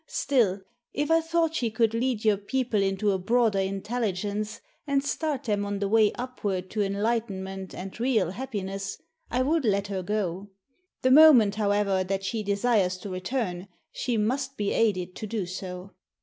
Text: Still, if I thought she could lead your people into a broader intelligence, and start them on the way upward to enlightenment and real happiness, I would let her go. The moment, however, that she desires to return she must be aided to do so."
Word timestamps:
Still, 0.07 0.63
if 0.95 1.11
I 1.11 1.21
thought 1.21 1.53
she 1.53 1.69
could 1.69 1.93
lead 1.93 2.25
your 2.25 2.37
people 2.37 2.81
into 2.81 3.11
a 3.11 3.19
broader 3.19 3.59
intelligence, 3.59 4.59
and 4.87 5.03
start 5.03 5.43
them 5.43 5.63
on 5.63 5.77
the 5.77 5.87
way 5.87 6.11
upward 6.13 6.71
to 6.71 6.81
enlightenment 6.81 7.75
and 7.75 7.99
real 7.99 8.31
happiness, 8.31 8.97
I 9.29 9.43
would 9.43 9.63
let 9.63 9.89
her 9.89 10.01
go. 10.01 10.49
The 11.03 11.11
moment, 11.11 11.53
however, 11.53 12.03
that 12.03 12.23
she 12.23 12.41
desires 12.41 12.97
to 12.97 13.09
return 13.11 13.67
she 13.91 14.17
must 14.17 14.57
be 14.57 14.71
aided 14.73 15.13
to 15.17 15.27
do 15.27 15.45
so." 15.45 15.91